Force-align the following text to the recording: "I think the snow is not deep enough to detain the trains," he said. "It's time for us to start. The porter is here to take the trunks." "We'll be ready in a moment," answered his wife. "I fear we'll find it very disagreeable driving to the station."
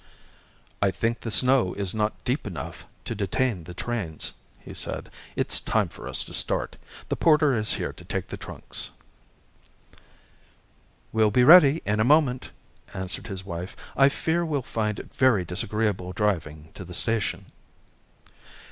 "I 0.81 0.89
think 0.89 1.19
the 1.19 1.29
snow 1.29 1.75
is 1.75 1.93
not 1.93 2.23
deep 2.23 2.47
enough 2.47 2.87
to 3.05 3.13
detain 3.13 3.65
the 3.65 3.75
trains," 3.75 4.33
he 4.59 4.73
said. 4.73 5.11
"It's 5.35 5.59
time 5.61 5.89
for 5.89 6.07
us 6.07 6.23
to 6.23 6.33
start. 6.33 6.75
The 7.09 7.15
porter 7.15 7.55
is 7.55 7.73
here 7.73 7.93
to 7.93 8.03
take 8.03 8.29
the 8.29 8.35
trunks." 8.35 8.89
"We'll 11.13 11.29
be 11.29 11.43
ready 11.43 11.83
in 11.85 11.99
a 11.99 12.03
moment," 12.03 12.49
answered 12.95 13.27
his 13.27 13.45
wife. 13.45 13.75
"I 13.95 14.09
fear 14.09 14.43
we'll 14.43 14.63
find 14.63 14.97
it 14.97 15.13
very 15.13 15.45
disagreeable 15.45 16.13
driving 16.13 16.69
to 16.73 16.83
the 16.83 16.95
station." 16.95 17.51